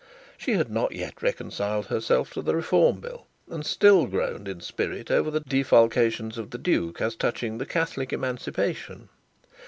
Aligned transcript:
She 0.35 0.53
had 0.53 0.71
not 0.71 0.93
yet 0.93 1.21
reconciled 1.21 1.85
herself 1.85 2.33
to 2.33 2.41
the 2.41 2.55
Reform 2.55 3.01
Bill, 3.01 3.27
and 3.51 3.63
still 3.63 4.07
groaned 4.07 4.47
in 4.47 4.59
spirit 4.59 5.11
over 5.11 5.29
the 5.29 5.41
defalcations 5.41 6.39
of 6.39 6.49
the 6.49 6.57
Duke 6.57 6.99
as 6.99 7.15
touching 7.15 7.59
the 7.59 7.67
Catholic 7.67 8.11
Emancipation. 8.11 9.09